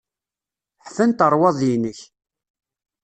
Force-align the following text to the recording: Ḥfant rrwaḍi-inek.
Ḥfant 0.85 1.25
rrwaḍi-inek. 1.29 1.99